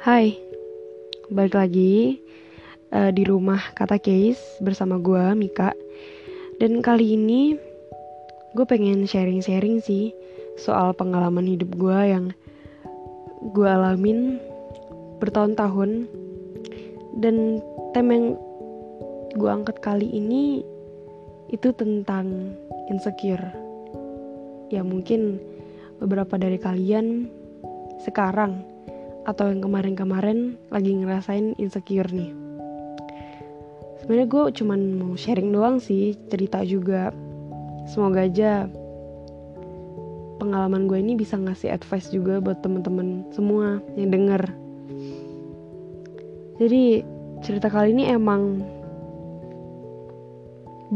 Hai, 0.00 0.32
balik 1.28 1.60
lagi 1.60 2.24
uh, 2.88 3.12
di 3.12 3.20
rumah 3.20 3.60
kata 3.76 4.00
case 4.00 4.40
bersama 4.64 4.96
gue 4.96 5.36
Mika. 5.36 5.76
Dan 6.56 6.80
kali 6.80 7.20
ini 7.20 7.52
gue 8.56 8.64
pengen 8.64 9.04
sharing-sharing 9.04 9.84
sih 9.84 10.16
soal 10.56 10.96
pengalaman 10.96 11.44
hidup 11.44 11.76
gue 11.76 11.98
yang 12.00 12.32
gue 13.52 13.68
alamin 13.68 14.40
bertahun-tahun. 15.20 16.08
Dan 17.20 17.60
tema 17.92 18.16
yang 18.16 18.40
gue 19.36 19.50
angkat 19.52 19.84
kali 19.84 20.08
ini 20.08 20.64
itu 21.52 21.76
tentang 21.76 22.56
insecure. 22.88 23.52
Ya 24.72 24.80
mungkin 24.80 25.36
beberapa 26.00 26.40
dari 26.40 26.56
kalian 26.56 27.28
sekarang 28.00 28.64
atau 29.28 29.52
yang 29.52 29.60
kemarin-kemarin 29.60 30.56
lagi 30.72 30.96
ngerasain 30.96 31.56
insecure 31.60 32.08
nih. 32.08 32.32
Sebenarnya 34.00 34.26
gue 34.32 34.44
cuman 34.62 34.80
mau 34.96 35.12
sharing 35.14 35.52
doang 35.52 35.76
sih 35.76 36.16
cerita 36.32 36.64
juga. 36.64 37.12
Semoga 37.84 38.24
aja 38.24 38.64
pengalaman 40.40 40.88
gue 40.88 40.98
ini 40.98 41.14
bisa 41.20 41.36
ngasih 41.36 41.68
advice 41.68 42.08
juga 42.08 42.40
buat 42.40 42.64
temen-temen 42.64 43.28
semua 43.36 43.84
yang 43.94 44.08
denger. 44.08 44.42
Jadi 46.56 47.04
cerita 47.44 47.68
kali 47.68 47.92
ini 47.92 48.08
emang 48.08 48.64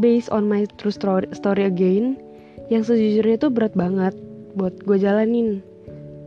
based 0.01 0.33
on 0.33 0.49
my 0.49 0.65
true 0.81 0.91
story, 0.93 1.29
again 1.61 2.17
yang 2.73 2.81
sejujurnya 2.81 3.37
tuh 3.37 3.53
berat 3.53 3.77
banget 3.77 4.17
buat 4.57 4.73
gue 4.83 4.97
jalanin 4.97 5.61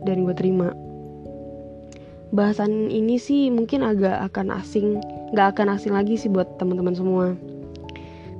dan 0.07 0.23
gue 0.23 0.35
terima 0.35 0.71
bahasan 2.29 2.93
ini 2.93 3.17
sih 3.17 3.49
mungkin 3.49 3.81
agak 3.81 4.31
akan 4.31 4.53
asing 4.61 5.01
gak 5.33 5.57
akan 5.57 5.77
asing 5.77 5.93
lagi 5.93 6.17
sih 6.17 6.29
buat 6.29 6.57
teman-teman 6.61 6.95
semua. 6.95 7.25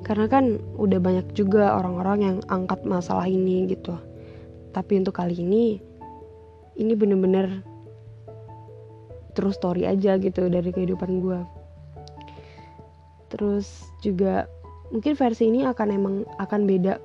Karena 0.06 0.26
kan 0.26 0.58
udah 0.78 0.98
banyak 0.98 1.38
juga 1.38 1.78
orang-orang 1.78 2.20
yang 2.22 2.38
angkat 2.50 2.82
masalah 2.86 3.30
ini 3.30 3.70
gitu. 3.70 3.94
Tapi 4.74 5.02
untuk 5.02 5.18
kali 5.18 5.38
ini 5.38 5.82
ini 6.80 6.94
bener-bener 6.96 7.62
terus 9.40 9.60
story 9.60 9.86
aja 9.86 10.20
gitu 10.20 10.52
dari 10.52 10.72
kehidupan 10.74 11.22
gue 11.24 11.40
terus 13.30 13.88
juga 14.02 14.50
mungkin 14.90 15.14
versi 15.14 15.48
ini 15.48 15.64
akan 15.64 15.88
emang 15.94 16.16
akan 16.42 16.62
beda 16.66 16.98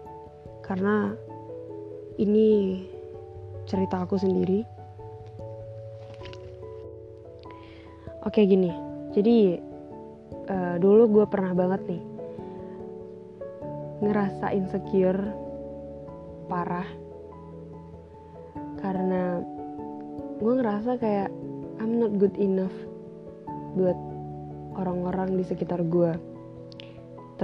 karena 0.65 1.13
ini 2.17 2.81
cerita 3.69 4.03
aku 4.03 4.17
sendiri 4.17 4.65
Oke 8.25 8.49
gini, 8.49 8.73
jadi 9.13 9.61
uh, 10.49 10.77
dulu 10.81 11.21
gue 11.21 11.27
pernah 11.29 11.53
banget 11.53 11.85
nih 11.93 12.03
ngerasa 14.01 14.49
insecure 14.57 15.21
parah 16.49 16.89
karena 18.81 19.45
gue 20.41 20.53
ngerasa 20.57 20.97
kayak 20.97 21.29
I'm 21.85 22.01
not 22.01 22.17
good 22.17 22.33
enough 22.41 22.73
buat 23.77 23.97
orang-orang 24.81 25.37
di 25.37 25.45
sekitar 25.45 25.85
gue. 25.85 26.17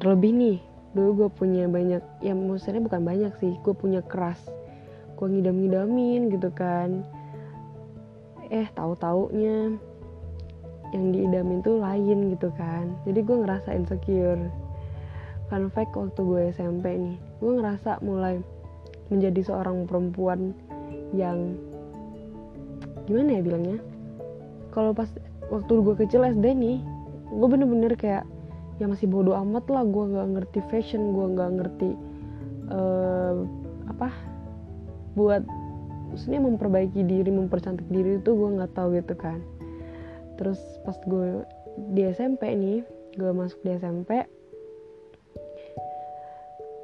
Terlebih 0.01 0.33
nih, 0.33 0.59
dulu 0.97 1.11
gue 1.13 1.29
punya 1.29 1.69
banyak, 1.69 2.25
ya 2.25 2.33
maksudnya 2.33 2.81
bukan 2.81 3.05
banyak 3.05 3.33
sih, 3.37 3.53
gue 3.61 3.75
punya 3.77 4.01
keras. 4.01 4.41
Gue 5.21 5.29
ngidam-ngidamin 5.29 6.33
gitu 6.33 6.49
kan. 6.57 7.05
Eh, 8.49 8.65
tahu-taunya 8.73 9.77
yang 10.91 11.15
diidamin 11.15 11.63
tuh 11.63 11.79
lain 11.79 12.35
gitu 12.35 12.51
kan. 12.55 12.91
Jadi 13.07 13.21
gue 13.23 13.37
ngerasa 13.47 13.75
insecure. 13.75 14.51
Fun 15.51 15.67
fact 15.75 15.99
waktu 15.99 16.21
gue 16.23 16.43
SMP 16.55 16.95
nih 16.95 17.17
gue 17.43 17.53
ngerasa 17.59 17.99
mulai 18.07 18.39
menjadi 19.11 19.43
seorang 19.43 19.91
perempuan 19.91 20.55
yang 21.11 21.59
gimana 23.11 23.39
ya 23.39 23.43
bilangnya? 23.43 23.79
Kalau 24.71 24.95
pas 24.95 25.11
waktu 25.51 25.73
gue 25.83 25.95
kecil 26.07 26.23
SD 26.23 26.47
nih 26.55 26.79
gue 27.31 27.49
bener-bener 27.51 27.95
kayak 27.99 28.23
ya 28.79 28.89
masih 28.89 29.11
bodoh 29.11 29.37
amat 29.37 29.69
lah 29.69 29.85
gue 29.85 30.05
nggak 30.15 30.29
ngerti 30.39 30.59
fashion 30.73 31.13
gue 31.13 31.27
nggak 31.37 31.51
ngerti 31.59 31.91
uh, 32.73 33.45
apa 33.91 34.09
buat 35.15 35.45
maksudnya 36.11 36.41
memperbaiki 36.43 37.05
diri 37.05 37.29
mempercantik 37.29 37.87
diri 37.93 38.19
itu 38.19 38.31
gue 38.33 38.49
nggak 38.57 38.73
tahu 38.73 38.97
gitu 38.97 39.15
kan 39.15 39.39
terus 40.41 40.61
pas 40.89 40.97
gue 41.05 41.45
di 41.93 42.09
SMP 42.09 42.57
nih 42.57 42.81
gue 43.21 43.31
masuk 43.37 43.61
di 43.61 43.77
SMP 43.77 44.25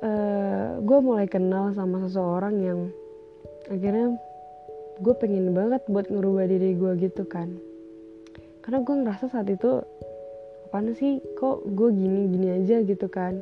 uh, 0.04 0.76
gue 0.82 0.98
mulai 1.00 1.24
kenal 1.24 1.72
sama 1.72 2.04
seseorang 2.04 2.54
yang 2.60 2.80
akhirnya 3.72 4.16
gue 5.00 5.14
pengen 5.20 5.52
banget 5.52 5.84
buat 5.88 6.08
ngerubah 6.08 6.48
diri 6.48 6.72
gue 6.76 6.92
gitu 7.00 7.28
kan. 7.28 7.52
Karena 8.64 8.82
gue 8.82 8.94
ngerasa 9.04 9.30
saat 9.30 9.48
itu 9.52 9.84
apaan 10.68 10.96
sih? 10.96 11.20
Kok 11.36 11.68
gue 11.76 11.88
gini 11.92 12.32
gini 12.32 12.48
aja 12.56 12.80
gitu 12.82 13.06
kan? 13.06 13.38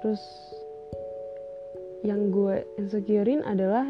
Terus 0.00 0.22
yang 2.04 2.30
gue 2.30 2.62
insecurein 2.78 3.42
adalah 3.42 3.88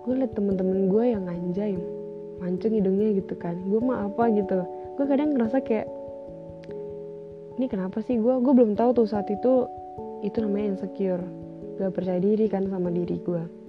gue 0.00 0.14
liat 0.16 0.32
temen-temen 0.32 0.88
gue 0.88 1.04
yang 1.12 1.24
anjay 1.28 1.76
mancung 2.40 2.72
hidungnya 2.74 3.20
gitu 3.20 3.36
kan. 3.36 3.54
Gue 3.68 3.80
mah 3.84 4.08
apa 4.08 4.32
gitu. 4.32 4.64
Gue 4.96 5.04
kadang 5.06 5.36
ngerasa 5.36 5.60
kayak 5.62 5.86
ini 7.60 7.68
kenapa 7.68 8.00
sih 8.00 8.16
gue 8.16 8.34
gue 8.40 8.52
belum 8.56 8.74
tahu 8.74 9.04
tuh 9.04 9.06
saat 9.06 9.28
itu 9.28 9.68
itu 10.24 10.36
namanya 10.40 10.76
insecure. 10.76 11.22
Gak 11.76 11.96
percaya 11.96 12.20
diri 12.20 12.48
kan 12.48 12.68
sama 12.68 12.88
diri 12.92 13.20
gue 13.20 13.60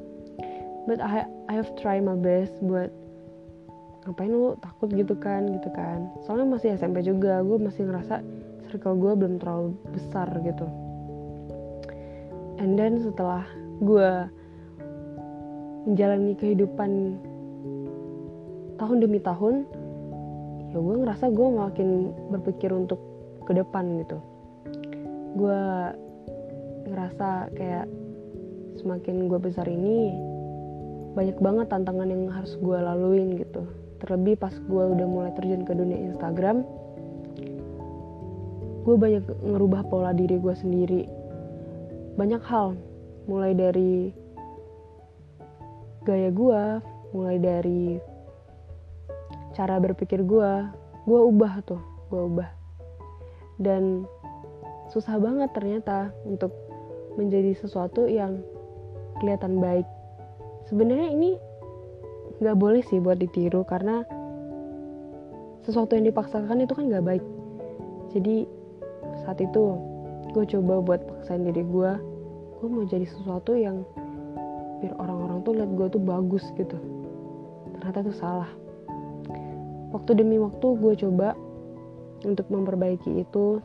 but 0.85 1.01
I 1.01 1.25
I 1.49 1.53
have 1.59 1.69
try 1.77 2.01
my 2.01 2.17
best 2.17 2.53
buat 2.63 2.89
ngapain 4.05 4.33
lu 4.33 4.57
takut 4.61 4.89
gitu 4.93 5.13
kan? 5.17 5.45
Gitu 5.53 5.69
kan. 5.73 6.09
Soalnya 6.25 6.57
masih 6.57 6.73
SMP 6.77 7.05
juga 7.05 7.45
gue 7.45 7.57
masih 7.61 7.85
ngerasa 7.85 8.25
circle 8.69 8.97
gue 8.97 9.13
belum 9.13 9.35
terlalu 9.37 9.77
besar 9.93 10.27
gitu. 10.41 10.65
And 12.61 12.77
then 12.77 13.01
setelah 13.01 13.45
gue 13.81 14.29
menjalani 15.89 16.37
kehidupan 16.37 17.17
tahun 18.81 18.97
demi 19.05 19.21
tahun 19.21 19.69
ya 20.73 20.77
gue 20.81 20.95
ngerasa 21.05 21.29
gue 21.29 21.47
makin 21.53 21.89
berpikir 22.33 22.73
untuk 22.73 22.97
ke 23.45 23.53
depan 23.53 24.01
gitu. 24.01 24.17
Gue 25.37 25.61
ngerasa 26.89 27.53
kayak 27.53 27.85
semakin 28.81 29.29
gue 29.29 29.37
besar 29.37 29.69
ini 29.69 30.17
banyak 31.13 31.37
banget 31.37 31.69
tantangan 31.69 32.09
yang 32.09 32.25
harus 32.33 32.57
gue 32.57 32.77
laluin 32.81 33.37
gitu. 33.37 33.69
Terlebih 34.01 34.41
pas 34.41 34.55
gue 34.57 34.83
udah 34.97 35.05
mulai 35.05 35.31
terjun 35.37 35.61
ke 35.61 35.77
dunia 35.77 36.01
Instagram 36.09 36.65
gue 38.81 38.97
banyak 38.97 39.21
ngerubah 39.45 39.85
pola 39.93 40.09
diri 40.09 40.41
gue 40.41 40.55
sendiri. 40.57 41.05
Banyak 42.17 42.41
hal 42.49 42.73
mulai 43.29 43.53
dari 43.53 44.09
gaya 46.01 46.33
gue 46.33 46.61
mulai 47.13 47.37
dari 47.37 48.01
cara 49.51 49.78
berpikir 49.79 50.23
gue 50.23 50.51
gue 51.06 51.19
ubah 51.19 51.63
tuh 51.66 51.81
gue 52.12 52.22
ubah. 52.22 52.50
Dan 53.62 54.06
susah 54.91 55.16
banget 55.22 55.53
ternyata 55.56 56.12
untuk 56.28 56.51
menjadi 57.16 57.56
sesuatu 57.56 58.07
yang 58.07 58.44
kelihatan 59.20 59.59
baik. 59.61 59.87
Sebenarnya 60.67 61.11
ini 61.14 61.37
nggak 62.41 62.58
boleh 62.58 62.81
sih 62.90 62.97
buat 62.97 63.22
ditiru 63.22 63.61
karena 63.67 64.02
sesuatu 65.61 65.93
yang 65.93 66.09
dipaksakan 66.09 66.64
itu 66.64 66.73
kan 66.73 66.90
nggak 66.90 67.05
baik. 67.05 67.23
Jadi 68.11 68.49
saat 69.23 69.40
itu 69.40 69.78
gue 70.31 70.46
coba 70.58 70.79
buat 70.79 71.02
paksain 71.03 71.43
diri 71.43 71.61
gue 71.61 71.91
gue 72.61 72.67
mau 72.70 72.85
jadi 72.85 73.03
sesuatu 73.09 73.58
yang 73.58 73.84
biar 74.79 74.93
orang-orang 74.97 75.41
tuh 75.46 75.53
lihat 75.58 75.72
gue 75.75 75.87
tuh 75.97 76.02
bagus 76.02 76.46
gitu. 76.58 76.78
Ternyata 77.78 78.05
itu 78.05 78.14
salah 78.16 78.49
waktu 79.91 80.11
demi 80.17 80.40
waktu 80.40 80.67
gue 80.79 80.93
coba 81.08 81.38
untuk 82.23 82.47
memperbaiki 82.52 83.22
itu. 83.22 83.59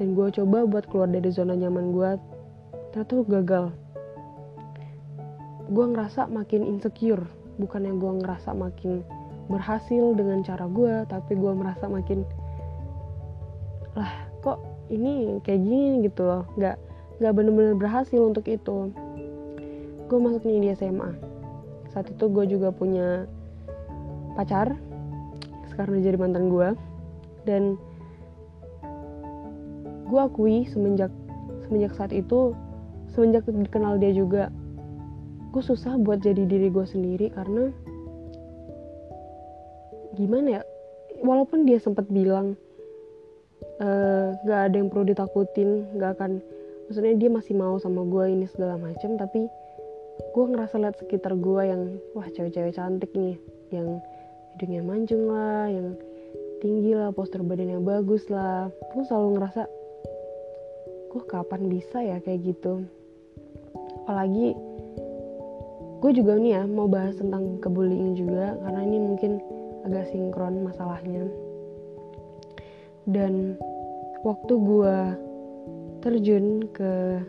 Dan 0.00 0.16
gue 0.16 0.28
coba 0.32 0.64
buat 0.64 0.88
keluar 0.88 1.08
dari 1.12 1.28
zona 1.28 1.52
nyaman 1.52 1.92
gue 1.92 2.10
ternyata 2.92 3.14
gagal. 3.28 3.64
Gue 5.68 5.84
ngerasa 5.92 6.28
makin 6.32 6.64
insecure. 6.64 7.24
Bukan 7.60 7.84
yang 7.84 8.00
gue 8.00 8.12
ngerasa 8.24 8.56
makin 8.56 9.04
berhasil 9.52 10.16
dengan 10.16 10.40
cara 10.40 10.64
gue 10.64 11.04
tapi 11.10 11.36
gue 11.36 11.52
merasa 11.52 11.84
makin 11.90 12.24
lah 13.92 14.24
kok 14.40 14.62
ini 14.88 15.42
kayak 15.44 15.60
gini 15.60 16.08
gitu 16.08 16.24
loh. 16.24 16.48
Nggak 16.56 16.76
nggak 17.20 17.32
bener-bener 17.36 17.74
berhasil 17.76 18.20
untuk 18.20 18.48
itu. 18.48 18.90
Gue 20.08 20.18
masuk 20.18 20.44
nih 20.48 20.60
di 20.60 20.68
SMA 20.72 21.32
saat 21.92 22.08
itu 22.08 22.24
gue 22.32 22.44
juga 22.48 22.72
punya 22.72 23.28
pacar 24.32 24.72
udah 25.76 26.02
jadi 26.02 26.18
mantan 26.20 26.52
gue 26.52 26.68
dan 27.48 27.62
gue 30.08 30.20
akui 30.20 30.68
semenjak 30.68 31.10
semenjak 31.64 31.92
saat 31.96 32.12
itu 32.12 32.52
semenjak 33.12 33.48
kenal 33.72 33.96
dia 33.96 34.12
juga 34.12 34.52
gue 35.52 35.62
susah 35.64 35.96
buat 36.00 36.20
jadi 36.24 36.48
diri 36.48 36.68
gue 36.72 36.84
sendiri 36.84 37.32
karena 37.32 37.72
gimana 40.16 40.60
ya 40.60 40.62
walaupun 41.24 41.64
dia 41.64 41.80
sempat 41.80 42.08
bilang 42.12 42.56
uh, 43.80 44.36
gak 44.44 44.60
ada 44.68 44.74
yang 44.76 44.88
perlu 44.92 45.08
ditakutin 45.08 45.88
gak 45.96 46.20
akan 46.20 46.44
maksudnya 46.88 47.16
dia 47.16 47.30
masih 47.32 47.56
mau 47.56 47.80
sama 47.80 48.04
gue 48.04 48.24
ini 48.32 48.46
segala 48.48 48.76
macam 48.76 49.16
tapi 49.16 49.48
gue 50.32 50.44
ngerasa 50.44 50.76
liat 50.76 50.96
sekitar 51.00 51.32
gue 51.36 51.62
yang 51.64 51.96
wah 52.12 52.28
cewek-cewek 52.28 52.76
cantik 52.76 53.12
nih 53.16 53.40
yang 53.72 54.00
hidungnya 54.54 54.82
mancung 54.84 55.26
lah 55.32 55.66
yang 55.66 55.96
tinggi 56.62 56.94
lah 56.94 57.10
postur 57.10 57.42
badannya 57.42 57.82
bagus 57.82 58.30
lah. 58.30 58.70
Gue 58.94 59.02
selalu 59.02 59.28
ngerasa 59.38 59.62
gue 61.12 61.22
kapan 61.28 61.62
bisa 61.66 61.98
ya 62.00 62.22
kayak 62.22 62.54
gitu? 62.54 62.86
Apalagi 64.06 64.54
gue 66.02 66.10
juga 66.14 66.38
nih 66.38 66.52
ya 66.58 66.62
mau 66.66 66.86
bahas 66.86 67.18
tentang 67.18 67.58
kebullying 67.62 68.14
juga 68.18 68.58
karena 68.62 68.80
ini 68.86 68.98
mungkin 69.02 69.42
agak 69.82 70.10
sinkron 70.14 70.62
masalahnya. 70.62 71.26
Dan 73.10 73.58
waktu 74.22 74.54
gue 74.54 74.96
terjun 76.02 76.70
ke 76.70 77.22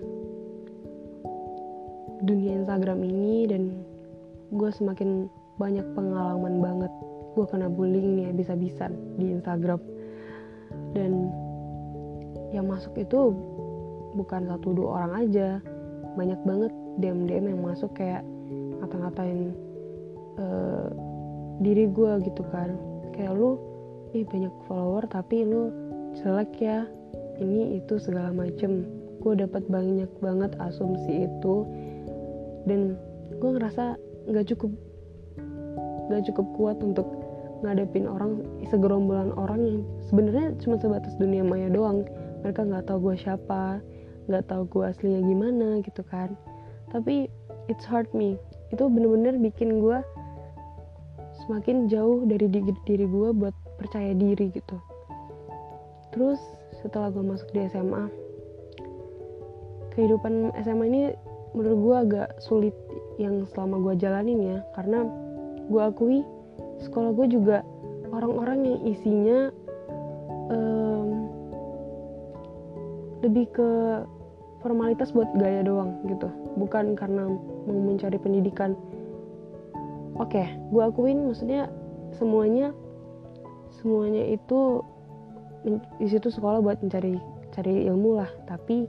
dunia 2.22 2.62
Instagram 2.62 3.02
ini 3.04 3.50
dan 3.50 3.64
gue 4.54 4.70
semakin 4.70 5.26
banyak 5.58 5.86
pengalaman 5.98 6.62
banget 6.62 6.94
gue 7.34 7.46
kena 7.50 7.68
bullying 7.68 8.22
nih 8.22 8.30
bisa-bisa 8.34 8.90
di 9.18 9.34
Instagram. 9.34 9.82
Dan 10.94 11.34
yang 12.54 12.70
masuk 12.70 12.94
itu 13.02 13.34
bukan 14.14 14.46
satu 14.50 14.74
dua 14.78 14.90
orang 15.02 15.14
aja. 15.26 15.58
Banyak 16.14 16.42
banget 16.46 16.72
DM 17.02 17.26
DM 17.26 17.46
yang 17.58 17.62
masuk 17.66 17.90
kayak 17.98 18.22
ngata-ngatain 18.82 19.58
uh, 20.38 20.88
diri 21.62 21.90
gue 21.90 22.12
gitu 22.30 22.46
kan. 22.54 22.78
Kayak 23.18 23.38
lu 23.38 23.58
ih 24.14 24.26
banyak 24.30 24.54
follower 24.70 25.10
tapi 25.10 25.42
lu 25.42 25.74
jelek 26.22 26.54
ya. 26.62 26.86
Ini 27.42 27.82
itu 27.82 27.98
segala 27.98 28.30
macem. 28.30 28.86
Gue 29.26 29.34
dapat 29.34 29.66
banyak 29.66 30.10
banget 30.22 30.54
asumsi 30.62 31.26
itu. 31.26 31.66
Dan 32.70 32.94
gue 33.42 33.50
ngerasa 33.50 33.98
nggak 34.30 34.54
cukup 34.54 34.72
nggak 36.08 36.24
cukup 36.30 36.48
kuat 36.56 36.78
untuk 36.84 37.08
ngadepin 37.64 38.06
orang 38.06 38.44
segerombolan 38.68 39.32
orang 39.40 39.62
yang 39.64 39.80
sebenarnya 40.12 40.52
cuma 40.60 40.76
sebatas 40.78 41.16
dunia 41.16 41.42
maya 41.42 41.72
doang. 41.72 42.04
Mereka 42.44 42.68
nggak 42.68 42.92
tahu 42.92 43.12
gue 43.12 43.16
siapa 43.16 43.80
nggak 44.28 44.48
tahu 44.48 44.64
gue 44.68 44.84
aslinya 44.88 45.22
gimana 45.24 45.68
gitu 45.84 46.04
kan. 46.08 46.36
Tapi 46.92 47.32
it's 47.72 47.88
hurt 47.88 48.12
me. 48.12 48.36
Itu 48.72 48.88
bener-bener 48.92 49.40
bikin 49.40 49.80
gue 49.80 50.00
semakin 51.44 51.92
jauh 51.92 52.24
dari 52.24 52.48
diri, 52.48 52.72
diri 52.88 53.06
gue 53.08 53.30
buat 53.36 53.56
percaya 53.80 54.16
diri 54.16 54.52
gitu. 54.52 54.78
Terus 56.16 56.40
setelah 56.84 57.10
gue 57.12 57.24
masuk 57.24 57.50
di 57.52 57.64
SMA 57.72 58.12
kehidupan 59.94 60.52
SMA 60.66 60.86
ini 60.90 61.02
menurut 61.54 61.80
gue 61.80 61.96
agak 61.96 62.30
sulit 62.42 62.76
yang 63.22 63.46
selama 63.54 63.80
gue 63.92 63.94
jalanin 64.02 64.40
ya. 64.42 64.60
Karena 64.74 65.06
gue 65.70 65.82
akui 65.82 66.20
sekolah 66.84 67.16
gue 67.16 67.28
juga 67.32 67.64
orang-orang 68.14 68.60
yang 68.68 68.80
isinya 68.86 69.40
um, 70.52 71.10
lebih 73.24 73.50
ke 73.56 73.70
formalitas 74.60 75.12
buat 75.12 75.28
gaya 75.40 75.64
doang 75.64 76.00
gitu. 76.08 76.28
Bukan 76.60 76.96
karena 76.96 77.28
mau 77.68 77.80
mencari 77.80 78.20
pendidikan. 78.20 78.76
Oke 80.20 80.40
okay, 80.40 80.48
gue 80.70 80.84
akuin 80.84 81.26
maksudnya 81.26 81.72
semuanya 82.14 82.70
semuanya 83.74 84.30
itu 84.30 84.86
di 85.98 86.08
situ 86.08 86.30
sekolah 86.30 86.62
buat 86.62 86.78
mencari 86.84 87.18
cari 87.56 87.90
ilmu 87.90 88.22
lah. 88.22 88.30
Tapi 88.46 88.86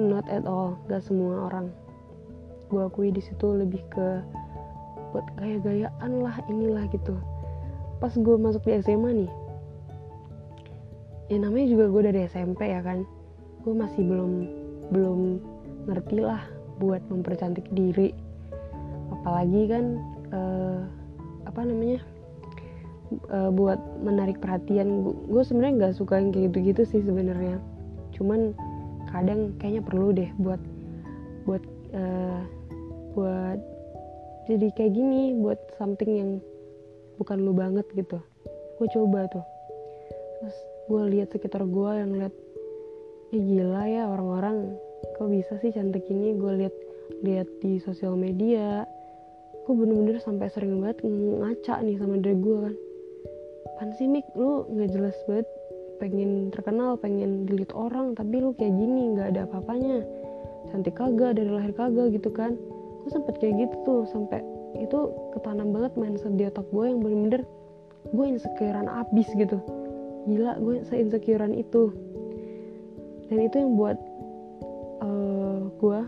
not 0.00 0.24
at 0.32 0.48
all 0.48 0.78
gak 0.88 1.04
semua 1.04 1.52
orang. 1.52 1.68
Gue 2.72 2.88
akui 2.88 3.12
di 3.12 3.20
situ 3.20 3.52
lebih 3.52 3.84
ke 3.92 4.24
buat 5.12 5.26
gaya-gayaan 5.36 6.12
lah 6.24 6.36
inilah 6.48 6.88
gitu. 6.90 7.14
Pas 8.00 8.12
gue 8.16 8.36
masuk 8.40 8.66
di 8.66 8.80
SMA 8.82 9.10
nih 9.24 9.32
ya 11.32 11.40
namanya 11.40 11.66
juga 11.72 11.84
gue 11.88 12.02
dari 12.12 12.20
SMP 12.28 12.68
ya 12.68 12.84
kan 12.84 13.08
gue 13.64 13.72
masih 13.72 14.04
belum 14.04 14.32
belum 14.92 15.20
ngerti 15.88 16.20
lah 16.20 16.44
buat 16.76 17.00
mempercantik 17.08 17.64
diri. 17.72 18.12
Apalagi 19.08 19.70
kan 19.70 19.84
uh, 20.34 20.84
apa 21.48 21.60
namanya 21.64 22.04
uh, 23.32 23.48
buat 23.48 23.80
menarik 24.04 24.42
perhatian. 24.44 25.08
Gue 25.30 25.42
sebenarnya 25.46 25.74
nggak 25.88 25.96
suka 25.96 26.20
yang 26.20 26.36
kayak 26.36 26.52
gitu-gitu 26.52 26.82
sih 26.84 27.00
sebenarnya. 27.00 27.56
Cuman 28.12 28.52
kadang 29.08 29.56
kayaknya 29.56 29.82
perlu 29.84 30.12
deh 30.12 30.28
buat 30.36 30.60
buat 31.48 31.64
uh, 31.96 32.40
buat 33.16 33.60
jadi 34.50 34.74
kayak 34.74 34.92
gini 34.98 35.38
buat 35.38 35.58
something 35.78 36.10
yang 36.10 36.30
bukan 37.14 37.46
lu 37.46 37.54
banget 37.54 37.86
gitu. 37.94 38.18
Gue 38.82 38.88
coba 38.90 39.30
tuh. 39.30 39.44
Terus 40.42 40.56
gue 40.90 41.02
lihat 41.14 41.28
sekitar 41.30 41.62
gue 41.62 41.90
yang 41.94 42.10
lihat 42.18 42.34
eh 43.32 43.38
gila 43.38 43.86
ya 43.86 44.10
orang-orang 44.10 44.74
kok 45.14 45.30
bisa 45.30 45.54
sih 45.62 45.70
cantik 45.70 46.02
ini? 46.10 46.34
Gue 46.34 46.58
lihat 46.58 46.74
lihat 47.22 47.46
di 47.62 47.78
sosial 47.78 48.18
media. 48.18 48.82
Gue 49.62 49.78
bener-bener 49.78 50.18
sampai 50.18 50.50
sering 50.50 50.82
banget 50.82 51.06
ngaca 51.06 51.78
nih 51.86 51.96
sama 52.02 52.18
diri 52.18 52.34
gue 52.42 52.58
kan. 52.66 52.74
Pan 53.78 53.88
sih 53.94 54.10
Mik? 54.10 54.26
Lu 54.34 54.66
nggak 54.66 54.90
jelas 54.90 55.14
banget 55.30 55.46
pengen 56.02 56.50
terkenal 56.50 56.98
pengen 56.98 57.46
dilihat 57.46 57.70
orang 57.78 58.18
tapi 58.18 58.42
lu 58.42 58.50
kayak 58.58 58.74
gini 58.74 59.14
nggak 59.14 59.38
ada 59.38 59.46
apa-apanya. 59.46 60.02
Cantik 60.74 60.98
kagak 60.98 61.38
dari 61.38 61.46
lahir 61.46 61.70
kagak 61.78 62.10
gitu 62.10 62.34
kan 62.34 62.58
gue 63.02 63.10
sempet 63.10 63.34
kayak 63.42 63.66
gitu 63.66 63.74
tuh 63.82 64.00
sampai 64.06 64.38
itu 64.78 65.10
ketanam 65.36 65.74
banget 65.74 65.92
mindset 65.98 66.32
di 66.38 66.46
otak 66.48 66.64
gue 66.70 66.84
yang 66.86 67.02
bener-bener 67.02 67.42
gue 68.10 68.24
insecurean 68.26 68.88
abis 68.88 69.28
gitu. 69.34 69.58
Gila 70.30 70.58
gue 70.62 70.86
seinsecurean 70.86 71.54
itu. 71.54 71.90
Dan 73.26 73.38
itu 73.42 73.56
yang 73.58 73.74
buat 73.74 73.98
uh, 75.02 75.06
eh, 75.06 75.60
gue 75.82 76.00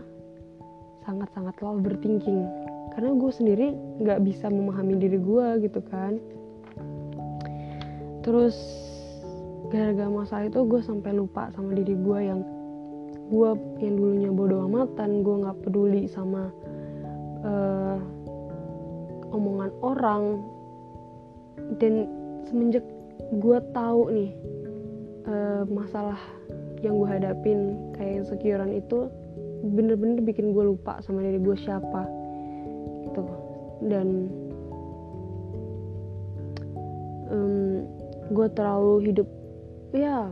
sangat-sangat 1.05 1.55
lol 1.61 1.83
berthinking 1.83 2.47
karena 2.95 3.11
gue 3.11 3.31
sendiri 3.31 3.67
nggak 4.01 4.23
bisa 4.23 4.47
memahami 4.47 4.95
diri 4.95 5.19
gue 5.19 5.47
gitu 5.67 5.83
kan. 5.91 6.17
Terus 8.23 8.55
gara-gara 9.69 10.09
masalah 10.09 10.47
itu 10.47 10.63
gue 10.65 10.81
sampai 10.81 11.11
lupa 11.13 11.51
sama 11.53 11.75
diri 11.75 11.93
gue 11.93 12.19
yang 12.23 12.41
gue 13.25 13.49
yang 13.81 13.95
dulunya 13.97 14.29
bodoh 14.29 14.69
amatan 14.69 15.25
gue 15.25 15.35
nggak 15.41 15.57
peduli 15.65 16.05
sama 16.05 16.53
uh, 17.45 17.97
omongan 19.31 19.71
orang. 19.85 20.23
Dan 21.79 22.09
semenjak 22.49 22.83
gue 23.31 23.57
tahu 23.71 24.11
nih 24.11 24.31
uh, 25.29 25.63
masalah 25.69 26.19
yang 26.83 26.99
gue 27.01 27.09
hadapin 27.09 27.59
kayak 27.97 28.25
insecurean 28.25 28.69
itu 28.75 29.09
bener-bener 29.65 30.21
bikin 30.21 30.53
gue 30.53 30.63
lupa 30.75 31.01
sama 31.01 31.25
diri 31.25 31.41
gue 31.41 31.57
siapa 31.57 32.05
gitu. 33.09 33.23
Dan 33.85 34.29
um, 37.31 37.85
gue 38.29 38.47
terlalu 38.53 39.09
hidup 39.09 39.29
ya 39.95 40.29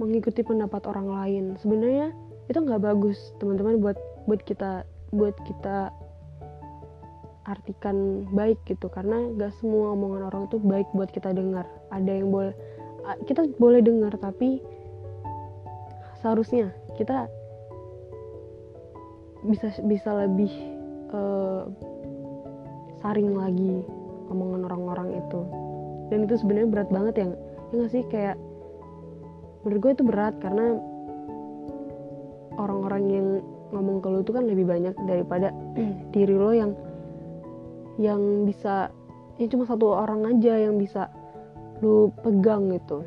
mengikuti 0.00 0.42
pendapat 0.42 0.82
orang 0.88 1.08
lain. 1.10 1.44
Sebenarnya 1.62 2.10
itu 2.50 2.58
nggak 2.58 2.82
bagus 2.82 3.18
teman-teman 3.38 3.78
buat 3.78 3.98
buat 4.26 4.42
kita 4.42 4.82
buat 5.14 5.36
kita 5.46 5.94
artikan 7.42 8.22
baik 8.30 8.58
gitu 8.70 8.86
karena 8.86 9.26
gak 9.34 9.50
semua 9.58 9.98
omongan 9.98 10.30
orang 10.30 10.42
itu 10.46 10.62
baik 10.62 10.86
buat 10.94 11.10
kita 11.10 11.34
dengar. 11.34 11.66
Ada 11.90 12.22
yang 12.22 12.30
boleh 12.30 12.54
kita 13.26 13.50
boleh 13.58 13.82
dengar 13.82 14.14
tapi 14.22 14.62
seharusnya 16.22 16.70
kita 16.94 17.26
bisa 19.42 19.74
bisa 19.90 20.10
lebih 20.22 20.52
uh, 21.10 21.66
saring 23.02 23.34
lagi 23.34 23.82
omongan 24.30 24.70
orang-orang 24.70 25.18
itu. 25.18 25.40
Dan 26.14 26.30
itu 26.30 26.38
sebenarnya 26.38 26.68
berat 26.70 26.90
banget 26.94 27.14
ya 27.18 27.26
ya 27.26 27.74
gak 27.82 27.90
sih? 27.90 28.04
Kayak 28.06 28.38
menurut 29.66 29.78
gue 29.82 29.92
itu 29.98 30.04
berat 30.06 30.34
karena 30.38 30.78
orang-orang 32.54 33.02
yang 33.10 33.26
ngomong 33.72 34.04
ke 34.04 34.08
lo 34.12 34.20
itu 34.20 34.30
kan 34.30 34.44
lebih 34.44 34.68
banyak 34.68 34.94
daripada 35.08 35.50
diri 36.14 36.36
lo 36.36 36.52
yang 36.54 36.70
yang 38.00 38.48
bisa 38.48 38.88
ya 39.40 39.46
cuma 39.48 39.64
satu 39.64 39.92
orang 39.92 40.28
aja 40.28 40.56
yang 40.56 40.76
bisa 40.80 41.08
lu 41.82 42.12
pegang 42.22 42.70
gitu. 42.72 43.04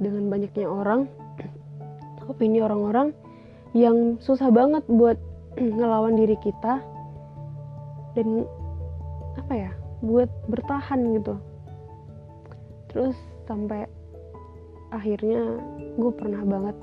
Dengan 0.00 0.28
banyaknya 0.28 0.66
orang 0.68 1.08
opini 2.32 2.62
orang-orang 2.64 3.12
yang 3.76 4.16
susah 4.18 4.48
banget 4.48 4.82
buat 4.88 5.18
ngelawan 5.78 6.16
diri 6.16 6.36
kita 6.40 6.80
dan 8.16 8.48
apa 9.36 9.52
ya 9.52 9.70
buat 10.00 10.28
bertahan 10.48 11.20
gitu. 11.20 11.36
Terus 12.90 13.16
sampai 13.44 13.84
akhirnya 14.90 15.60
gue 15.98 16.12
pernah 16.14 16.42
banget 16.46 16.76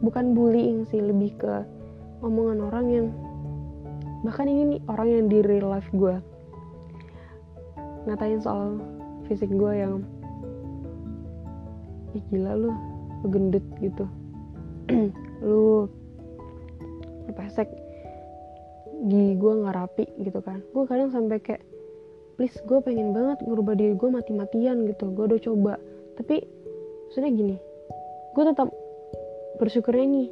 bukan 0.00 0.32
bullying 0.32 0.86
sih 0.88 1.02
lebih 1.02 1.34
ke 1.38 1.54
omongan 2.22 2.58
orang 2.70 2.86
yang 2.88 3.06
bahkan 4.26 4.50
ini 4.50 4.76
nih 4.76 4.80
orang 4.90 5.08
yang 5.08 5.24
di 5.30 5.38
real 5.44 5.70
life 5.70 5.88
gue 5.94 6.16
ngatain 8.08 8.40
soal 8.40 8.80
fisik 9.28 9.50
gue 9.52 9.72
yang 9.74 10.02
Ih, 12.16 12.24
gila 12.32 12.56
lu 12.56 12.72
lu 13.20 13.26
gendut 13.28 13.66
gitu. 13.84 14.08
Lu 15.44 15.84
pesek 17.36 17.68
gigi 19.04 19.36
gue 19.36 19.52
nggak 19.60 19.76
rapi 19.76 20.08
gitu 20.24 20.40
kan. 20.40 20.64
Gue 20.72 20.88
kadang 20.88 21.12
sampai 21.12 21.36
kayak 21.36 21.60
please 22.40 22.56
gue 22.64 22.80
pengen 22.80 23.12
banget 23.12 23.44
ngubah 23.44 23.76
diri 23.76 23.92
gue 23.92 24.08
mati-matian 24.08 24.88
gitu. 24.88 25.12
Gue 25.12 25.28
udah 25.28 25.40
coba. 25.44 25.74
Tapi 26.16 26.48
maksudnya 27.08 27.32
gini 27.32 27.56
gue 28.36 28.44
tetap 28.44 28.68
bersyukurnya 29.58 30.04
ini 30.04 30.22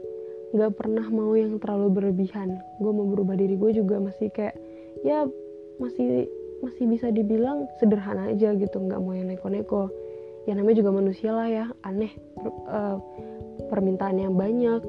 nggak 0.57 0.73
pernah 0.81 1.05
mau 1.13 1.37
yang 1.37 1.61
terlalu 1.61 2.01
berlebihan. 2.01 2.57
Gue 2.81 2.91
mau 2.91 3.05
berubah 3.05 3.37
diri 3.37 3.61
gue 3.61 3.77
juga 3.77 4.01
masih 4.01 4.33
kayak 4.33 4.57
ya 5.05 5.29
masih 5.77 6.25
masih 6.65 6.89
bisa 6.89 7.13
dibilang 7.13 7.69
sederhana 7.77 8.33
aja 8.33 8.57
gitu 8.57 8.81
nggak 8.81 8.97
mau 8.97 9.13
yang 9.13 9.29
neko-neko. 9.29 9.93
Ya 10.49 10.57
namanya 10.57 10.81
juga 10.81 10.91
manusia 10.97 11.37
lah 11.37 11.49
ya 11.53 11.67
aneh 11.85 12.09
per, 12.41 12.49
uh, 12.73 12.97
permintaannya 13.69 14.33
banyak 14.33 14.83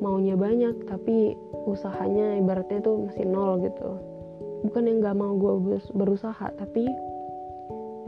maunya 0.00 0.32
banyak 0.32 0.88
tapi 0.88 1.36
usahanya 1.68 2.40
ibaratnya 2.40 2.80
tuh 2.80 3.04
masih 3.04 3.28
nol 3.28 3.60
gitu. 3.60 4.00
Bukan 4.64 4.88
yang 4.88 5.04
nggak 5.04 5.16
mau 5.20 5.36
gue 5.36 5.76
berusaha 5.92 6.48
tapi 6.56 6.88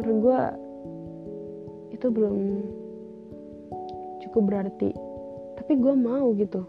menurut 0.00 0.18
gue 0.24 0.40
itu 1.92 2.06
belum 2.08 2.36
cukup 4.24 4.42
berarti. 4.48 4.96
Tapi 5.60 5.72
gue 5.76 5.92
mau 5.92 6.32
gitu 6.40 6.64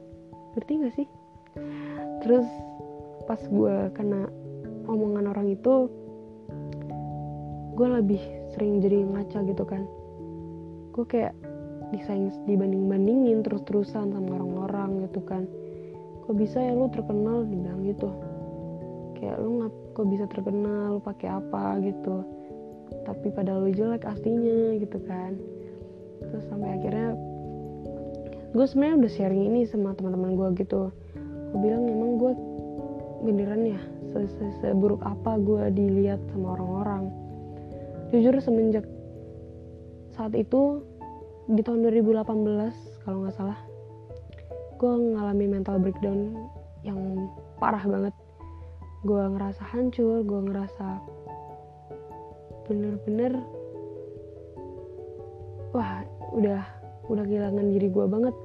ngerti 0.53 0.71
gak 0.81 0.95
sih? 0.95 1.07
Terus 2.25 2.47
pas 3.25 3.39
gue 3.39 3.75
kena 3.97 4.29
omongan 4.87 5.31
orang 5.31 5.47
itu 5.53 5.87
gue 7.73 7.87
lebih 7.89 8.21
sering 8.53 8.79
jadi 8.79 9.01
ngaca 9.01 9.39
gitu 9.49 9.63
kan. 9.65 9.83
Gue 10.93 11.05
kayak 11.09 11.33
disaing 11.89 12.29
dibanding 12.45 12.89
bandingin 12.89 13.41
terus 13.41 13.61
terusan 13.65 14.13
sama 14.13 14.29
orang-orang 14.37 15.09
gitu 15.09 15.21
kan. 15.25 15.45
Kok 16.25 16.35
bisa 16.37 16.61
ya 16.61 16.73
lu 16.77 16.87
terkenal? 16.93 17.49
Dibilang 17.49 17.81
gitu. 17.83 18.09
Kayak 19.17 19.41
lu 19.41 19.49
ngap 19.61 19.73
kok 19.97 20.07
bisa 20.09 20.25
terkenal? 20.29 20.97
Lu 20.97 21.01
pakai 21.01 21.29
apa 21.33 21.81
gitu. 21.81 22.23
Tapi 23.03 23.27
pada 23.33 23.57
lu 23.57 23.73
jelek 23.73 24.05
aslinya 24.05 24.77
gitu 24.77 25.01
kan. 25.09 25.35
Terus 26.21 26.45
sampai 26.47 26.77
akhirnya 26.77 27.17
gue 28.53 28.65
sebenarnya 28.69 28.95
udah 29.01 29.11
sharing 29.11 29.43
ini 29.49 29.65
sama 29.65 29.97
teman-teman 29.97 30.37
gue 30.37 30.47
gitu. 30.61 30.93
Gue 31.49 31.59
bilang 31.59 31.89
emang 31.89 32.21
gue 32.21 32.31
beneran 33.25 33.65
ya 33.65 33.81
se 34.13 34.29
-se 34.29 34.45
seburuk 34.61 35.01
apa 35.01 35.41
gue 35.41 35.73
dilihat 35.73 36.21
sama 36.29 36.53
orang-orang. 36.53 37.09
Jujur 38.13 38.37
semenjak 38.37 38.85
saat 40.13 40.37
itu 40.37 40.85
di 41.49 41.65
tahun 41.65 41.81
2018 41.81 43.03
kalau 43.03 43.25
nggak 43.25 43.35
salah 43.35 43.57
gue 44.77 44.93
ngalami 45.17 45.45
mental 45.49 45.81
breakdown 45.81 46.37
yang 46.85 46.99
parah 47.57 47.81
banget. 47.81 48.13
Gue 49.01 49.19
ngerasa 49.33 49.65
hancur 49.65 50.21
gue 50.21 50.39
ngerasa 50.45 51.01
bener-bener 52.69 53.33
wah 55.73 56.05
udah 56.37 56.82
udah 57.07 57.23
kehilangan 57.25 57.65
diri 57.73 57.87
gue 57.91 58.05
banget. 58.07 58.35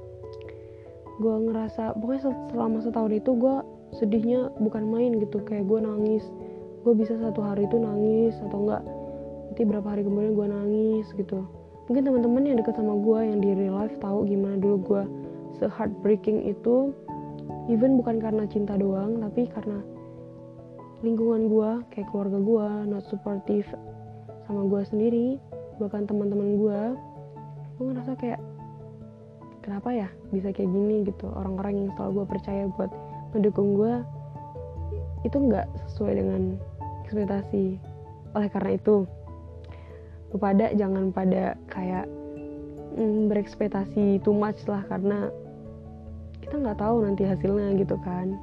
Gue 1.19 1.35
ngerasa 1.35 1.99
pokoknya 1.99 2.21
selama 2.51 2.77
setahun 2.79 3.11
itu 3.11 3.31
gue 3.35 3.55
sedihnya 3.99 4.53
bukan 4.59 4.87
main 4.87 5.19
gitu 5.19 5.43
kayak 5.43 5.67
gue 5.67 5.79
nangis. 5.83 6.23
Gue 6.87 6.95
bisa 6.95 7.15
satu 7.19 7.43
hari 7.43 7.67
itu 7.67 7.75
nangis 7.75 8.35
atau 8.49 8.63
enggak 8.67 8.83
nanti 9.49 9.61
berapa 9.65 9.87
hari 9.87 10.01
kemudian 10.07 10.33
gue 10.35 10.47
nangis 10.47 11.05
gitu. 11.15 11.43
Mungkin 11.91 12.05
teman-teman 12.05 12.43
yang 12.45 12.57
dekat 12.61 12.77
sama 12.77 12.95
gue 13.01 13.19
yang 13.25 13.39
di 13.41 13.49
real 13.57 13.75
life 13.75 13.97
tahu 13.99 14.23
gimana 14.29 14.55
dulu 14.61 14.77
gue 14.83 15.01
se 15.59 15.65
heartbreaking 15.67 16.47
itu. 16.47 16.95
Even 17.69 18.01
bukan 18.01 18.17
karena 18.17 18.49
cinta 18.49 18.77
doang 18.77 19.21
tapi 19.21 19.45
karena 19.49 19.81
lingkungan 20.99 21.47
gue 21.47 21.69
kayak 21.95 22.07
keluarga 22.11 22.39
gue 22.41 22.67
not 22.91 23.03
supportive 23.07 23.67
sama 24.43 24.67
gue 24.67 24.81
sendiri 24.83 25.27
bahkan 25.79 26.03
teman-teman 26.03 26.59
gue 26.59 26.81
gue 27.79 27.95
ngerasa 27.95 28.11
kayak 28.19 28.43
kenapa 29.63 29.95
ya 29.95 30.09
bisa 30.35 30.51
kayak 30.51 30.67
gini 30.67 31.07
gitu? 31.07 31.31
Orang-orang 31.31 31.87
yang 31.87 31.89
selalu 31.95 32.11
gue 32.11 32.25
percaya 32.27 32.63
buat 32.75 32.91
mendukung 33.31 33.79
gue 33.79 34.03
itu 35.23 35.37
nggak 35.39 35.63
sesuai 35.87 36.13
dengan 36.19 36.41
ekspektasi. 37.07 37.79
Oleh 38.35 38.49
karena 38.51 38.75
itu 38.75 39.07
lu 40.29 40.37
pada 40.37 40.75
jangan 40.75 41.15
pada 41.15 41.55
kayak 41.71 42.05
mm, 42.99 43.31
berekspektasi 43.31 44.19
too 44.27 44.35
much 44.35 44.59
lah 44.67 44.83
karena 44.91 45.31
kita 46.43 46.59
nggak 46.59 46.83
tahu 46.83 47.07
nanti 47.07 47.23
hasilnya 47.23 47.79
gitu 47.79 47.95
kan. 48.03 48.35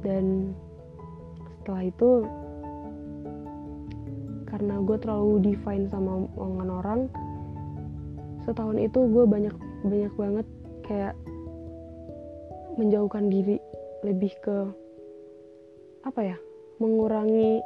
Dan 0.00 0.56
setelah 1.60 1.84
itu 1.84 2.24
karena 4.48 4.80
gue 4.80 4.96
terlalu 4.96 5.34
define 5.44 5.92
sama 5.92 6.24
omongan 6.40 6.70
orang 6.72 7.00
setahun 8.44 8.76
itu 8.80 9.00
gue 9.10 9.24
banyak 9.28 9.54
banyak 9.84 10.12
banget 10.16 10.46
kayak 10.86 11.14
menjauhkan 12.80 13.28
diri 13.28 13.60
lebih 14.00 14.32
ke 14.40 14.56
apa 16.00 16.20
ya 16.24 16.36
mengurangi 16.80 17.60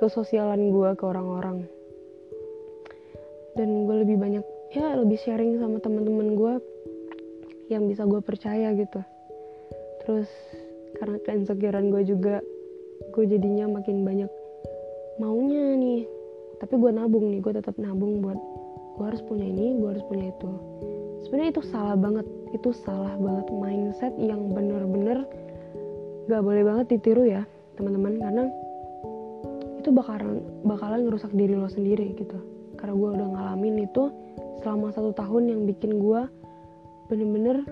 kesosialan 0.00 0.72
gue 0.72 0.90
ke 0.96 1.04
orang-orang. 1.04 1.68
Dan 3.52 3.84
gue 3.84 3.96
lebih 4.06 4.16
banyak 4.16 4.44
ya 4.72 4.96
lebih 4.96 5.20
sharing 5.20 5.60
sama 5.60 5.82
teman-teman 5.84 6.32
gue 6.32 6.54
yang 7.68 7.84
bisa 7.84 8.08
gue 8.08 8.24
percaya 8.24 8.72
gitu. 8.72 9.04
Terus 10.00 10.30
karena 10.96 11.20
keinsecurean 11.28 11.92
gue 11.92 12.02
juga 12.08 12.40
gue 13.12 13.24
jadinya 13.28 13.68
makin 13.68 14.00
banyak 14.02 14.30
maunya 15.20 15.76
nih. 15.76 16.08
Tapi 16.56 16.74
gue 16.80 16.90
nabung 16.96 17.28
nih 17.28 17.40
gue 17.44 17.52
tetap 17.60 17.76
nabung 17.76 18.24
buat 18.24 18.40
gue 19.00 19.08
harus 19.08 19.24
punya 19.24 19.48
ini 19.48 19.80
gue 19.80 19.88
harus 19.96 20.04
punya 20.04 20.28
itu. 20.28 20.50
Sebenarnya 21.24 21.56
itu 21.56 21.62
salah 21.72 21.96
banget. 21.96 22.28
Itu 22.52 22.76
salah 22.76 23.16
banget 23.16 23.48
mindset 23.48 24.12
yang 24.20 24.52
bener-bener 24.52 25.24
gak 26.28 26.44
boleh 26.44 26.60
banget 26.60 26.92
ditiru 26.92 27.24
ya 27.24 27.48
teman-teman. 27.80 28.20
Karena 28.20 28.44
itu 29.80 29.88
bakalan 29.88 30.44
bakalan 30.68 31.08
ngerusak 31.08 31.32
diri 31.32 31.56
lo 31.56 31.72
sendiri 31.72 32.12
gitu. 32.12 32.36
Karena 32.76 32.92
gue 32.92 33.08
udah 33.16 33.28
ngalamin 33.40 33.88
itu 33.88 34.12
selama 34.60 34.92
satu 34.92 35.16
tahun 35.16 35.48
yang 35.48 35.60
bikin 35.64 35.96
gue 35.96 36.20
bener-bener 37.08 37.64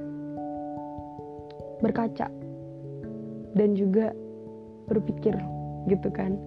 berkaca 1.84 2.32
dan 3.52 3.76
juga 3.76 4.16
berpikir 4.88 5.36
gitu 5.92 6.08
kan. 6.08 6.40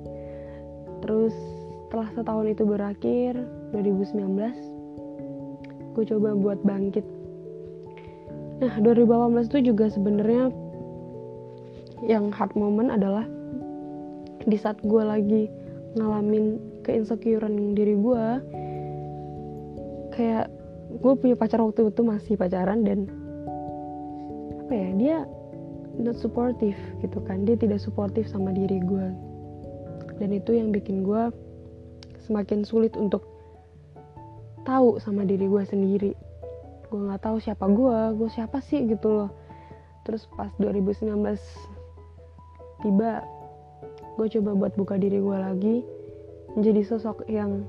Terus 1.06 1.38
setelah 1.86 2.10
setahun 2.18 2.48
itu 2.50 2.64
berakhir 2.66 3.38
2019 3.76 4.71
gue 5.96 6.04
coba 6.08 6.36
buat 6.36 6.60
bangkit. 6.64 7.06
Nah 8.62 8.74
2018 8.80 9.50
itu 9.50 9.74
juga 9.74 9.90
sebenarnya 9.90 10.54
yang 12.06 12.30
hard 12.34 12.54
moment 12.58 12.94
adalah 12.94 13.26
di 14.46 14.58
saat 14.58 14.78
gue 14.82 15.04
lagi 15.04 15.50
ngalamin 15.98 16.58
keinsecurean 16.82 17.78
diri 17.78 17.94
gue 17.94 18.26
kayak 20.18 20.50
gue 21.02 21.14
punya 21.18 21.36
pacar 21.38 21.62
waktu 21.62 21.88
itu 21.88 22.02
masih 22.04 22.34
pacaran 22.36 22.84
dan 22.84 23.06
apa 24.66 24.74
ya 24.74 24.90
dia 24.98 25.18
not 26.00 26.16
supportive 26.18 26.78
gitu 27.04 27.20
kan. 27.28 27.44
Dia 27.44 27.60
tidak 27.60 27.84
supportive 27.84 28.28
sama 28.30 28.56
diri 28.56 28.80
gue 28.82 29.08
dan 30.22 30.30
itu 30.32 30.54
yang 30.54 30.70
bikin 30.70 31.02
gue 31.02 31.34
semakin 32.22 32.62
sulit 32.62 32.94
untuk 32.94 33.26
tahu 34.64 35.02
sama 35.02 35.26
diri 35.26 35.46
gue 35.50 35.64
sendiri. 35.66 36.12
Gue 36.92 37.00
nggak 37.08 37.24
tahu 37.24 37.38
siapa 37.40 37.66
gue 37.72 37.98
gue 38.18 38.30
siapa 38.30 38.60
sih 38.62 38.86
gitu 38.86 39.08
loh. 39.10 39.30
Terus 40.06 40.26
pas 40.34 40.50
2019 40.58 41.14
tiba 42.82 43.22
gue 44.18 44.28
coba 44.38 44.52
buat 44.58 44.74
buka 44.76 44.96
diri 44.98 45.22
gue 45.22 45.38
lagi 45.38 45.76
menjadi 46.58 46.82
sosok 46.84 47.26
yang 47.32 47.64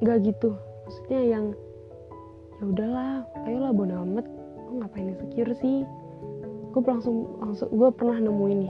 nggak 0.00 0.24
gitu. 0.24 0.56
Maksudnya 0.86 1.20
yang 1.26 1.44
ya 2.60 2.64
udahlah 2.64 3.12
ayolah 3.44 3.72
bodo 3.72 3.94
amat 4.04 4.26
lo 4.68 4.70
ngapain 4.80 5.12
insecure 5.12 5.52
sih? 5.58 5.84
Gue 6.70 6.82
langsung 6.86 7.26
langsung 7.42 7.68
gue 7.74 7.90
pernah 7.92 8.18
nemu 8.18 8.44
ini 8.50 8.68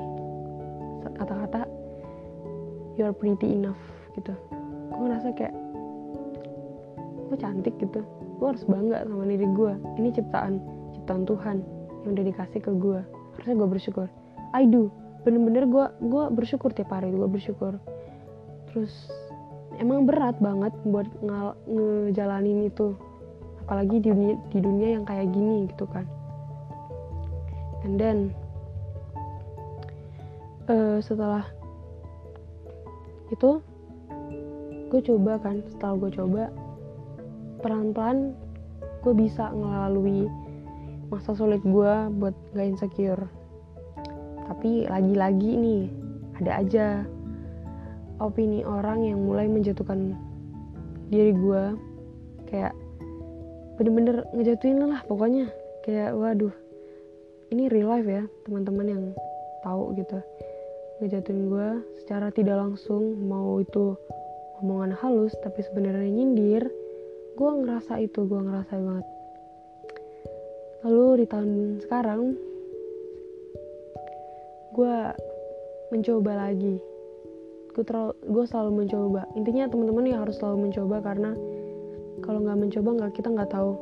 kata-kata 1.20 1.68
you're 2.96 3.12
pretty 3.12 3.52
enough 3.52 3.80
gitu. 4.16 4.32
Gue 4.90 5.04
ngerasa 5.04 5.36
kayak 5.36 5.59
gue 7.30 7.38
cantik 7.38 7.78
gitu. 7.78 8.02
Gue 8.42 8.46
harus 8.50 8.66
bangga 8.66 9.06
sama 9.06 9.24
diri 9.24 9.46
gue 9.46 9.72
ini 10.02 10.10
ciptaan 10.10 10.58
ciptaan 10.98 11.22
Tuhan 11.22 11.56
yang 12.02 12.10
udah 12.18 12.24
dikasih 12.26 12.60
ke 12.60 12.72
gue 12.74 13.00
harusnya 13.38 13.54
gue 13.54 13.68
bersyukur. 13.70 14.06
I 14.50 14.66
do. 14.66 14.90
Bener-bener 15.22 15.70
gue 15.70 15.84
gue 16.10 16.24
bersyukur 16.34 16.74
tiap 16.74 16.90
hari 16.90 17.14
gue 17.14 17.28
bersyukur. 17.30 17.78
Terus 18.74 18.90
emang 19.78 20.04
berat 20.04 20.36
banget 20.42 20.74
buat 20.82 21.06
ngal, 21.22 21.54
ngejalanin 21.70 22.66
itu. 22.66 22.98
Apalagi 23.64 24.02
di 24.02 24.10
dunia 24.10 24.34
di 24.50 24.58
dunia 24.58 24.88
yang 24.98 25.04
kayak 25.06 25.30
gini 25.30 25.70
gitu 25.70 25.86
kan. 25.86 26.04
And 27.86 27.96
then 27.96 28.34
uh, 30.66 30.98
setelah 31.00 31.46
itu 33.30 33.62
gue 34.90 35.00
coba 35.06 35.38
kan 35.38 35.62
setelah 35.70 35.94
gue 36.02 36.10
coba 36.18 36.42
pelan-pelan 37.60 38.34
gue 39.00 39.14
bisa 39.16 39.48
ngelalui 39.52 40.28
masa 41.10 41.34
sulit 41.34 41.60
gue 41.64 41.92
buat 42.16 42.34
gak 42.54 42.68
insecure. 42.76 43.24
Tapi 44.46 44.86
lagi-lagi 44.86 45.50
nih 45.56 45.82
ada 46.40 46.52
aja 46.60 46.86
opini 48.20 48.62
orang 48.62 49.04
yang 49.04 49.18
mulai 49.24 49.48
menjatuhkan 49.48 50.14
diri 51.10 51.34
gue 51.34 51.62
kayak 52.50 52.74
bener-bener 53.80 54.22
ngejatuhin 54.36 54.86
lah 54.86 55.02
pokoknya. 55.06 55.50
Kayak 55.80 56.14
waduh 56.14 56.54
ini 57.50 57.66
real 57.66 57.90
life 57.90 58.06
ya 58.06 58.22
teman-teman 58.46 58.86
yang 58.86 59.04
tahu 59.66 59.96
gitu. 59.98 60.18
Ngejatuhin 61.00 61.48
gue 61.48 61.68
secara 62.04 62.28
tidak 62.30 62.60
langsung 62.60 63.16
mau 63.26 63.58
itu 63.58 63.96
omongan 64.60 64.92
halus 65.00 65.32
tapi 65.40 65.64
sebenarnya 65.64 66.06
nyindir 66.06 66.68
gue 67.40 67.52
ngerasa 67.64 67.96
itu 68.04 68.28
gue 68.28 68.36
ngerasa 68.36 68.74
banget. 68.76 69.06
Lalu 70.84 71.24
di 71.24 71.26
tahun 71.28 71.50
sekarang 71.80 72.36
gue 74.76 74.96
mencoba 75.88 76.32
lagi. 76.36 76.76
Gue 77.72 77.84
gue 78.28 78.44
selalu 78.44 78.84
mencoba. 78.84 79.24
Intinya 79.40 79.72
teman-teman 79.72 80.12
ya 80.12 80.20
harus 80.20 80.36
selalu 80.36 80.68
mencoba 80.68 81.00
karena 81.00 81.32
kalau 82.20 82.44
nggak 82.44 82.60
mencoba 82.60 82.88
nggak 83.00 83.12
kita 83.16 83.32
nggak 83.32 83.52
tahu. 83.56 83.72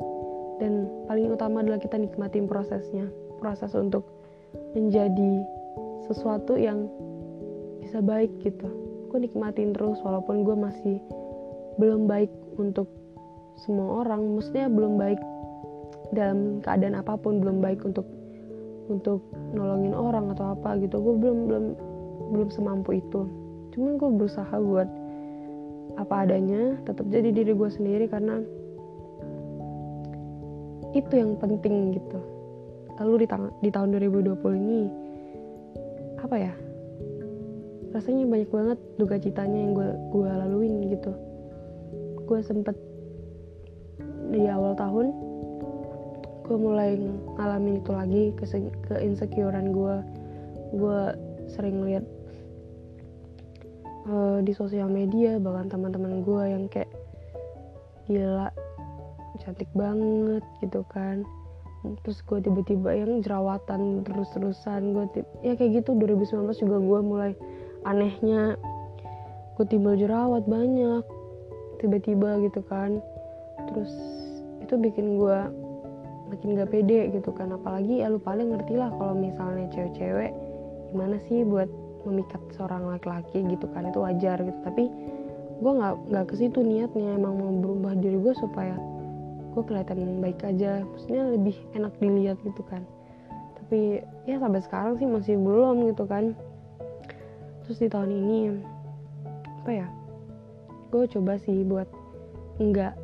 Dan 0.63 0.87
paling 1.11 1.27
utama 1.27 1.59
adalah 1.59 1.83
kita 1.83 1.99
nikmatin 1.99 2.47
prosesnya. 2.47 3.11
Proses 3.43 3.75
untuk 3.75 4.07
menjadi 4.71 5.43
sesuatu 6.07 6.55
yang 6.55 6.87
bisa 7.83 7.99
baik 7.99 8.31
gitu. 8.39 8.71
Gue 9.11 9.19
nikmatin 9.19 9.75
terus 9.75 9.99
walaupun 9.99 10.47
gue 10.47 10.55
masih 10.55 11.03
belum 11.75 12.07
baik 12.07 12.31
untuk 12.55 12.98
semua 13.59 14.03
orang 14.03 14.39
maksudnya 14.39 14.71
belum 14.71 14.95
baik 14.95 15.19
dalam 16.15 16.63
keadaan 16.65 16.97
apa 16.97 17.13
pun 17.19 17.37
belum 17.43 17.61
baik 17.61 17.85
untuk 17.85 18.07
untuk 18.89 19.21
nolongin 19.53 19.93
orang 19.93 20.33
atau 20.33 20.57
apa 20.57 20.75
gitu. 20.81 20.97
Gue 20.97 21.15
belum 21.15 21.37
belum 21.45 21.65
belum 22.33 22.49
semampu 22.49 22.97
itu. 22.97 23.29
Cuman 23.73 24.01
gue 24.01 24.09
berusaha 24.09 24.55
buat 24.57 24.89
apa 25.97 26.25
adanya 26.25 26.79
tetap 26.87 27.05
jadi 27.11 27.29
diri 27.29 27.53
gue 27.53 27.69
sendiri 27.69 28.05
karena 28.09 28.41
itu 30.97 31.13
yang 31.13 31.37
penting 31.37 31.93
gitu. 31.93 32.19
Lalu 32.99 33.23
di, 33.23 33.27
ta 33.29 33.37
di 33.61 33.69
tahun 33.69 33.95
2020 33.95 34.41
ini 34.59 34.81
apa 36.19 36.35
ya 36.35 36.53
rasanya 37.89 38.27
banyak 38.27 38.51
banget 38.51 38.79
duka 39.01 39.15
citanya 39.17 39.59
yang 39.65 39.73
gue 39.77 39.89
gue 40.13 40.29
laluin 40.29 40.73
gitu. 40.89 41.11
Gue 42.25 42.41
sempet 42.45 42.88
di 44.29 44.45
awal 44.45 44.77
tahun 44.77 45.11
gue 46.45 46.57
mulai 46.57 46.97
ngalamin 47.37 47.77
itu 47.81 47.91
lagi 47.93 48.23
ke 48.33 48.45
ke 48.89 48.95
insecurean 49.05 49.69
gue 49.69 49.95
gue 50.73 50.99
sering 51.49 51.81
lihat 51.85 52.05
uh, 54.09 54.41
di 54.41 54.53
sosial 54.53 54.89
media 54.89 55.37
bahkan 55.37 55.69
teman-teman 55.69 56.25
gue 56.25 56.43
yang 56.45 56.65
kayak 56.69 56.89
gila 58.09 58.49
cantik 59.39 59.69
banget 59.77 60.43
gitu 60.59 60.83
kan. 60.91 61.23
Terus 62.03 62.19
gue 62.27 62.43
tiba-tiba 62.43 62.91
yang 62.91 63.23
jerawatan 63.23 64.03
terus-terusan 64.03 64.91
gue 64.91 65.05
ya 65.45 65.55
kayak 65.55 65.85
gitu. 65.85 65.95
2019 65.95 66.51
juga 66.59 66.77
gue 66.81 66.99
mulai 66.99 67.31
anehnya 67.87 68.59
gue 69.55 69.65
timbul 69.67 69.95
jerawat 69.95 70.43
banyak 70.43 71.03
tiba-tiba 71.79 72.43
gitu 72.43 72.59
kan 72.67 72.99
terus 73.71 73.93
itu 74.59 74.73
bikin 74.75 75.17
gue 75.17 75.39
makin 76.29 76.57
gak 76.57 76.69
pede 76.69 77.09
gitu 77.13 77.33
kan. 77.33 77.49
Apalagi 77.53 78.05
ya 78.05 78.11
lu 78.13 78.21
paling 78.21 78.53
ngerti 78.53 78.77
lah 78.77 78.93
kalau 78.95 79.17
misalnya 79.17 79.65
cewek-cewek 79.73 80.31
gimana 80.93 81.17
sih 81.29 81.45
buat 81.45 81.69
memikat 82.05 82.41
seorang 82.53 82.85
laki-laki 82.89 83.41
gitu 83.49 83.65
kan. 83.73 83.89
Itu 83.89 84.05
wajar 84.05 84.37
gitu. 84.41 84.59
Tapi 84.61 84.85
gue 85.59 85.71
nggak 85.73 85.95
nggak 86.13 86.25
ke 86.29 86.35
situ 86.37 86.59
niatnya. 86.61 87.17
Emang 87.17 87.35
mau 87.37 87.51
berubah 87.57 87.97
diri 87.97 88.17
gue 88.21 88.33
supaya 88.37 88.77
gue 89.57 89.63
kelihatan 89.65 90.21
baik 90.21 90.39
aja. 90.45 90.85
Maksudnya 90.85 91.33
lebih 91.33 91.57
enak 91.73 91.93
dilihat 91.97 92.37
gitu 92.45 92.61
kan. 92.69 92.85
Tapi 93.57 94.01
ya 94.29 94.37
sampai 94.37 94.61
sekarang 94.61 94.93
sih 95.01 95.09
masih 95.09 95.35
belum 95.37 95.89
gitu 95.89 96.05
kan. 96.05 96.37
Terus 97.65 97.77
di 97.81 97.89
tahun 97.89 98.09
ini 98.09 98.39
apa 99.59 99.85
ya 99.85 99.87
gue 100.89 101.05
coba 101.05 101.37
sih 101.37 101.61
buat 101.67 101.85
enggak 102.57 102.97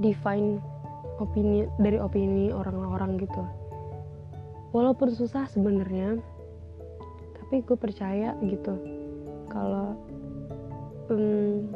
define 0.00 0.58
opini 1.20 1.68
dari 1.76 2.00
opini 2.00 2.48
orang-orang 2.50 3.20
gitu. 3.20 3.44
Walaupun 4.72 5.12
susah 5.12 5.44
sebenarnya 5.46 6.16
tapi 7.36 7.60
gue 7.60 7.76
percaya 7.76 8.32
gitu. 8.40 8.74
Kalau 9.52 9.98
um, 11.12 11.68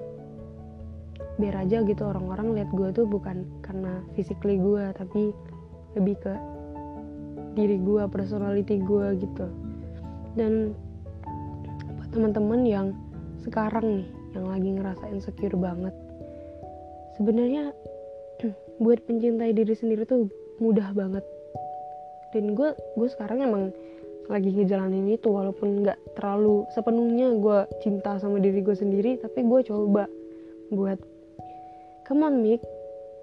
biar 1.37 1.67
aja 1.67 1.83
gitu 1.83 2.03
orang-orang 2.07 2.55
lihat 2.57 2.71
gue 2.73 2.89
tuh 2.95 3.05
bukan 3.05 3.45
karena 3.61 4.01
physically 4.15 4.57
gue 4.57 4.85
tapi 4.95 5.35
lebih 5.99 6.17
ke 6.23 6.35
diri 7.55 7.79
gue 7.83 8.03
personality 8.09 8.81
gue 8.81 9.07
gitu. 9.21 9.47
Dan 10.35 10.73
teman-teman 12.15 12.63
yang 12.63 12.87
sekarang 13.43 14.01
nih 14.01 14.09
yang 14.35 14.47
lagi 14.47 14.71
ngerasa 14.71 15.05
insecure 15.11 15.59
banget 15.59 15.95
sebenarnya 17.19 17.71
buat 18.83 19.03
mencintai 19.07 19.55
diri 19.55 19.75
sendiri 19.75 20.03
tuh 20.07 20.31
mudah 20.59 20.91
banget. 20.95 21.25
Dan 22.35 22.59
gue 22.59 22.75
gue 22.75 23.09
sekarang 23.11 23.43
emang 23.47 23.65
lagi 24.27 24.51
ngejalanin 24.51 25.13
itu 25.13 25.29
walaupun 25.29 25.85
nggak 25.85 26.01
terlalu 26.17 26.65
sepenuhnya 26.73 27.37
gue 27.37 27.59
cinta 27.85 28.17
sama 28.17 28.41
diri 28.41 28.65
gue 28.65 28.73
sendiri 28.73 29.21
tapi 29.21 29.45
gue 29.45 29.61
coba 29.69 30.09
buat 30.73 30.97
come 32.09 32.25
on 32.25 32.41
Mick 32.41 32.65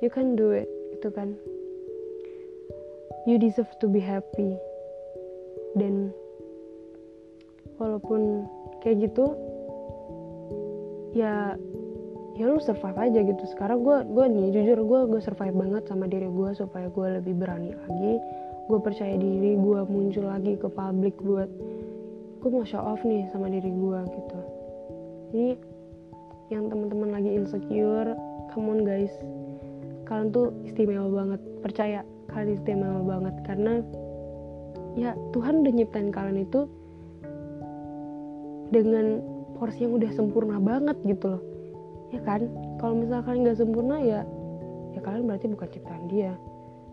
you 0.06 0.14
can 0.14 0.38
do 0.38 0.54
it 0.54 0.70
itu 0.94 1.10
kan. 1.10 1.34
You 3.26 3.38
deserve 3.38 3.70
to 3.82 3.90
be 3.90 4.02
happy. 4.02 4.58
Dan 5.78 6.14
walaupun 7.82 8.46
kayak 8.86 9.10
gitu 9.10 9.34
ya 11.18 11.58
ya 12.40 12.48
lu 12.48 12.60
survive 12.64 13.00
aja 13.00 13.20
gitu. 13.26 13.44
Sekarang 13.50 13.84
gue 13.84 13.98
gue 14.08 14.26
nih 14.32 14.46
jujur 14.56 14.80
gue 14.88 15.00
gue 15.12 15.22
survive 15.24 15.56
banget 15.56 15.84
sama 15.88 16.08
diri 16.08 16.28
gue 16.32 16.50
supaya 16.56 16.88
gue 16.88 17.08
lebih 17.20 17.34
berani 17.36 17.72
lagi. 17.76 18.14
Gue 18.72 18.80
percaya 18.80 19.16
diri 19.20 19.60
gue 19.60 19.80
muncul 19.90 20.26
lagi 20.32 20.56
ke 20.56 20.68
publik 20.72 21.16
buat 21.20 21.50
gue 22.42 22.50
mau 22.50 22.66
show 22.66 22.82
off 22.82 23.04
nih 23.04 23.28
sama 23.36 23.52
diri 23.52 23.68
gue 23.68 24.00
gitu. 24.16 24.40
Jadi 25.32 25.50
yang 26.52 26.68
teman-teman 26.68 27.16
lagi 27.16 27.32
insecure 27.36 28.16
come 28.56 28.72
on 28.72 28.80
guys. 28.88 29.12
Kalian 30.08 30.32
tuh 30.32 30.52
istimewa 30.68 31.08
banget 31.08 31.42
percaya 31.64 32.00
kalian 32.32 32.56
istimewa 32.56 33.02
banget. 33.04 33.36
Karena 33.44 33.74
ya 34.96 35.16
Tuhan 35.36 35.64
udah 35.64 35.74
nyiptain 35.76 36.12
kalian 36.12 36.44
itu 36.44 36.68
dengan 38.72 39.20
porsi 39.60 39.84
yang 39.84 40.00
udah 40.00 40.12
sempurna 40.16 40.58
banget 40.58 40.96
gitu 41.04 41.38
loh 41.38 41.51
ya 42.12 42.20
kan? 42.24 42.48
Kalau 42.78 42.94
misalkan 43.00 43.44
nggak 43.44 43.58
sempurna 43.58 43.98
ya 44.00 44.22
ya 44.92 45.00
kalian 45.00 45.28
berarti 45.28 45.48
bukan 45.52 45.70
ciptaan 45.72 46.04
dia. 46.12 46.34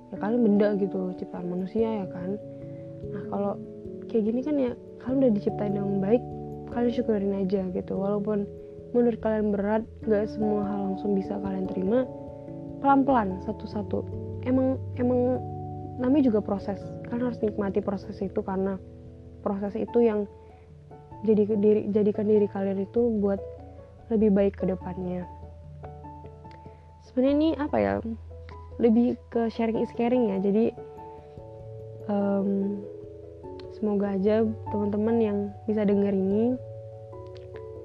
Ya 0.08 0.16
kalian 0.16 0.40
benda 0.40 0.68
gitu 0.78 1.12
ciptaan 1.18 1.46
manusia 1.50 2.04
ya 2.04 2.06
kan? 2.08 2.38
Nah 3.12 3.22
kalau 3.28 3.52
kayak 4.08 4.24
gini 4.30 4.40
kan 4.40 4.56
ya 4.56 4.72
kalian 5.04 5.18
udah 5.26 5.32
diciptain 5.34 5.74
yang 5.76 6.00
baik 6.00 6.22
kalian 6.72 6.92
syukurin 6.94 7.34
aja 7.34 7.62
gitu. 7.74 7.92
Walaupun 7.98 8.46
menurut 8.96 9.20
kalian 9.20 9.52
berat 9.52 9.84
gak 10.08 10.32
semua 10.32 10.64
hal 10.64 10.80
langsung 10.92 11.12
bisa 11.12 11.36
kalian 11.44 11.68
terima 11.68 12.08
pelan-pelan 12.80 13.36
satu-satu. 13.44 14.06
Emang 14.46 14.80
emang 14.96 15.42
namanya 15.98 16.30
juga 16.30 16.40
proses. 16.40 16.78
Kalian 17.10 17.28
harus 17.28 17.40
nikmati 17.42 17.82
proses 17.82 18.16
itu 18.22 18.40
karena 18.40 18.78
proses 19.42 19.74
itu 19.76 19.98
yang 20.00 20.24
jadi 21.26 21.50
diri 21.58 21.82
jadikan 21.90 22.30
diri 22.30 22.46
kalian 22.46 22.86
itu 22.86 23.18
buat 23.18 23.42
lebih 24.08 24.32
baik 24.32 24.54
ke 24.56 24.64
depannya. 24.68 25.24
Sebenarnya 27.04 27.34
ini 27.34 27.48
apa 27.56 27.76
ya? 27.76 27.94
Lebih 28.78 29.18
ke 29.32 29.50
sharing 29.52 29.80
is 29.82 29.92
caring 29.96 30.30
ya. 30.32 30.36
Jadi 30.40 30.70
um, 32.08 32.78
semoga 33.76 34.16
aja 34.16 34.44
teman-teman 34.72 35.16
yang 35.20 35.38
bisa 35.68 35.84
denger 35.84 36.14
ini 36.14 36.56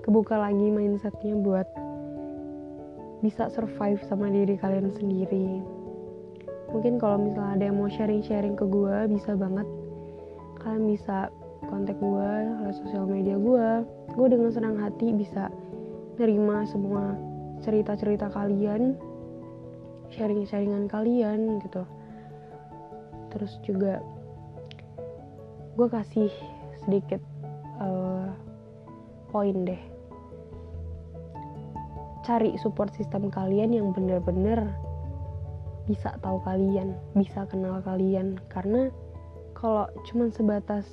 kebuka 0.03 0.35
lagi 0.35 0.67
mindsetnya 0.67 1.39
buat 1.39 1.67
bisa 3.23 3.47
survive 3.47 4.03
sama 4.05 4.27
diri 4.27 4.59
kalian 4.59 4.91
sendiri. 4.91 5.63
Mungkin 6.75 6.99
kalau 6.99 7.21
misalnya 7.21 7.53
ada 7.55 7.63
yang 7.69 7.77
mau 7.79 7.87
sharing-sharing 7.87 8.57
ke 8.57 8.65
gue 8.67 9.07
bisa 9.13 9.37
banget. 9.37 9.67
Kalian 10.59 10.87
bisa 10.91 11.31
kontak 11.67 11.95
gue 11.97 12.31
lewat 12.59 12.75
sosial 12.75 13.07
media 13.07 13.39
gue 13.39 13.67
gue 14.13 14.27
dengan 14.27 14.51
senang 14.51 14.75
hati 14.77 15.15
bisa 15.15 15.47
nerima 16.19 16.65
semua 16.69 17.17
cerita-cerita 17.63 18.29
kalian 18.29 18.97
sharing-sharingan 20.13 20.85
kalian 20.91 21.57
gitu 21.63 21.83
terus 23.33 23.57
juga 23.65 24.03
gue 25.73 25.87
kasih 25.89 26.29
sedikit 26.85 27.21
uh, 27.81 28.29
poin 29.33 29.65
deh 29.65 29.81
cari 32.23 32.55
support 32.61 32.93
system 32.95 33.27
kalian 33.27 33.75
yang 33.75 33.91
bener-bener 33.91 34.71
bisa 35.83 36.15
tahu 36.23 36.39
kalian, 36.47 36.95
bisa 37.11 37.43
kenal 37.51 37.83
kalian. 37.83 38.39
Karena 38.47 38.87
kalau 39.51 39.91
cuman 40.07 40.31
sebatas 40.31 40.87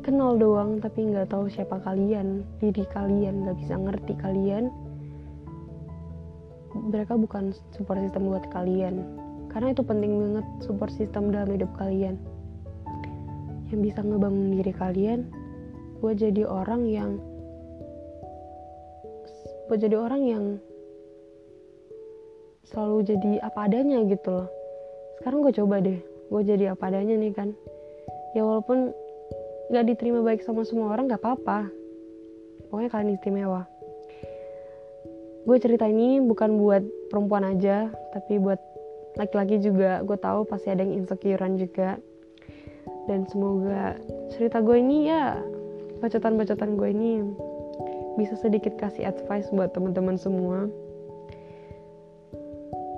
kenal 0.00 0.36
doang 0.36 0.80
tapi 0.80 1.08
nggak 1.12 1.30
tahu 1.32 1.48
siapa 1.52 1.80
kalian, 1.84 2.44
diri 2.58 2.84
kalian, 2.90 3.46
nggak 3.46 3.58
bisa 3.60 3.74
ngerti 3.76 4.14
kalian, 4.18 4.72
mereka 6.76 7.14
bukan 7.16 7.52
support 7.76 8.00
system 8.00 8.28
buat 8.28 8.46
kalian. 8.50 9.04
Karena 9.50 9.74
itu 9.74 9.82
penting 9.82 10.12
banget 10.14 10.46
support 10.62 10.92
system 10.94 11.34
dalam 11.34 11.50
hidup 11.52 11.70
kalian. 11.76 12.16
Yang 13.70 13.80
bisa 13.92 14.00
ngebangun 14.02 14.58
diri 14.58 14.74
kalian 14.74 15.20
buat 16.00 16.16
jadi 16.16 16.48
orang 16.48 16.88
yang 16.88 17.20
buat 19.68 19.78
jadi 19.78 19.96
orang 20.00 20.22
yang 20.24 20.44
selalu 22.66 23.04
jadi 23.04 23.32
apa 23.44 23.68
adanya 23.68 24.02
gitu 24.08 24.32
loh 24.32 24.48
sekarang 25.20 25.44
gue 25.44 25.52
coba 25.54 25.76
deh 25.84 26.00
gue 26.00 26.42
jadi 26.42 26.72
apa 26.72 26.88
adanya 26.88 27.14
nih 27.20 27.32
kan 27.36 27.52
ya 28.32 28.42
walaupun 28.42 28.96
gak 29.70 29.86
diterima 29.86 30.20
baik 30.26 30.42
sama 30.42 30.66
semua 30.66 30.90
orang 30.90 31.06
gak 31.06 31.22
apa-apa. 31.22 31.70
Pokoknya 32.66 32.90
kalian 32.90 33.14
istimewa. 33.14 33.62
Gue 35.46 35.56
cerita 35.62 35.86
ini 35.86 36.18
bukan 36.20 36.58
buat 36.58 36.82
perempuan 37.08 37.46
aja 37.46 37.88
tapi 38.10 38.42
buat 38.42 38.58
laki-laki 39.14 39.62
juga. 39.62 40.02
Gue 40.02 40.18
tahu 40.18 40.42
pasti 40.46 40.74
ada 40.74 40.82
yang 40.82 41.06
insecurean 41.06 41.54
juga. 41.54 42.02
Dan 43.06 43.26
semoga 43.30 43.94
cerita 44.34 44.58
gue 44.58 44.76
ini 44.78 45.10
ya 45.10 45.38
bacotan-bacotan 46.02 46.74
gue 46.74 46.88
ini 46.90 47.12
bisa 48.18 48.34
sedikit 48.38 48.74
kasih 48.74 49.06
advice 49.06 49.48
buat 49.54 49.70
teman-teman 49.70 50.18
semua. 50.18 50.66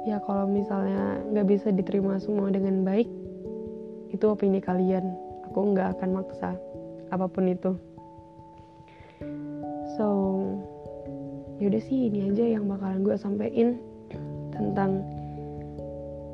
Ya 0.08 0.18
kalau 0.24 0.50
misalnya 0.50 1.20
nggak 1.30 1.46
bisa 1.46 1.68
diterima 1.70 2.18
semua 2.18 2.50
dengan 2.50 2.82
baik 2.82 3.06
itu 4.10 4.24
opini 4.28 4.58
kalian 4.60 5.31
aku 5.52 5.76
nggak 5.76 6.00
akan 6.00 6.24
maksa 6.24 6.56
apa 7.12 7.28
pun 7.28 7.44
itu. 7.52 7.76
So 10.00 10.08
yaudah 11.62 11.78
sih 11.84 12.10
ini 12.10 12.32
aja 12.32 12.58
yang 12.58 12.66
bakalan 12.66 13.06
gue 13.06 13.14
sampein 13.14 13.78
tentang 14.50 15.04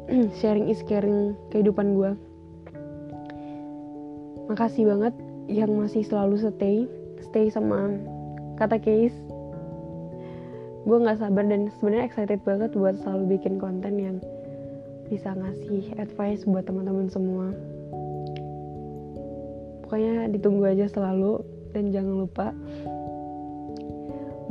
sharing 0.40 0.72
is 0.72 0.80
caring 0.88 1.36
kehidupan 1.52 1.92
gue 1.92 2.16
makasih 4.48 4.88
banget 4.88 5.12
yang 5.52 5.68
masih 5.76 6.00
selalu 6.00 6.40
stay 6.40 6.88
stay 7.20 7.52
sama 7.52 8.00
kata 8.56 8.80
Case 8.80 9.16
gue 10.88 10.96
nggak 10.96 11.20
sabar 11.20 11.44
dan 11.44 11.68
sebenarnya 11.76 12.08
excited 12.08 12.40
banget 12.48 12.72
buat 12.72 12.96
selalu 13.04 13.36
bikin 13.36 13.60
konten 13.60 14.00
yang 14.00 14.16
bisa 15.12 15.36
ngasih 15.36 15.92
advice 16.00 16.48
buat 16.48 16.64
teman-teman 16.64 17.12
semua 17.12 17.52
pokoknya 19.88 20.28
ditunggu 20.28 20.68
aja 20.68 20.84
selalu 20.84 21.40
dan 21.72 21.88
jangan 21.88 22.28
lupa 22.28 22.52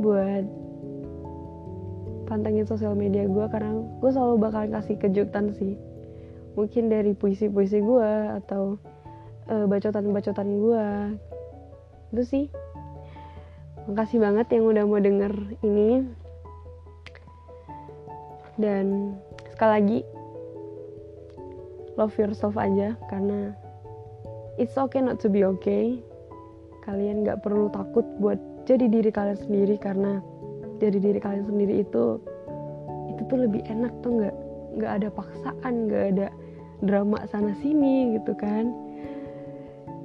buat 0.02 0.42
pantengin 2.26 2.66
sosial 2.66 2.98
media 2.98 3.22
gue 3.22 3.46
karena 3.46 3.78
gue 4.02 4.10
selalu 4.10 4.34
bakalan 4.42 4.74
kasih 4.74 4.98
kejutan 4.98 5.54
sih. 5.54 5.78
Mungkin 6.58 6.90
dari 6.90 7.14
puisi-puisi 7.14 7.78
gue 7.78 8.10
atau 8.42 8.82
uh, 9.46 9.64
bacotan-bacotan 9.70 10.48
gue 10.58 10.86
itu 12.18 12.22
sih. 12.26 12.44
Makasih 13.86 14.18
banget 14.18 14.58
yang 14.58 14.66
udah 14.66 14.84
mau 14.90 14.98
denger 14.98 15.38
ini. 15.62 16.02
Dan 18.58 19.14
sekali 19.54 19.70
lagi 19.70 19.98
love 21.94 22.18
yourself 22.18 22.58
aja 22.58 22.98
karena 23.06 23.54
it's 24.60 24.76
okay 24.76 25.00
not 25.00 25.22
to 25.22 25.30
be 25.30 25.46
okay 25.46 26.02
kalian 26.84 27.24
gak 27.24 27.40
perlu 27.40 27.70
takut 27.70 28.04
buat 28.18 28.36
jadi 28.68 28.90
diri 28.90 29.08
kalian 29.08 29.38
sendiri 29.38 29.80
karena 29.80 30.20
jadi 30.82 30.98
diri 31.00 31.18
kalian 31.22 31.46
sendiri 31.48 31.86
itu 31.86 32.20
itu 33.08 33.22
tuh 33.26 33.38
lebih 33.38 33.64
enak 33.66 33.90
tuh 34.04 34.20
nggak 34.20 34.36
nggak 34.78 34.92
ada 35.00 35.08
paksaan 35.10 35.74
nggak 35.88 36.04
ada 36.14 36.26
drama 36.84 37.18
sana 37.26 37.56
sini 37.58 38.14
gitu 38.20 38.36
kan 38.36 38.70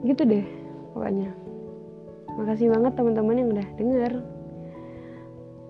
gitu 0.01 0.25
deh 0.25 0.45
pokoknya 0.95 1.43
Makasih 2.33 2.73
banget 2.73 2.93
teman-teman 2.97 3.37
yang 3.37 3.49
udah 3.53 3.67
denger. 3.77 4.13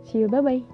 See 0.08 0.24
you, 0.24 0.28
bye-bye. 0.32 0.73